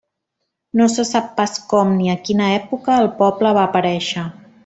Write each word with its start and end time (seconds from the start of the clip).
No 0.79 0.85
se 0.93 1.03
sap 1.09 1.27
pas 1.41 1.53
com, 1.73 1.91
ni 1.99 2.09
a 2.15 2.17
quina 2.29 2.49
època, 2.55 2.97
el 3.05 3.13
poble 3.21 3.55
va 3.59 3.69
aparèixer. 3.69 4.27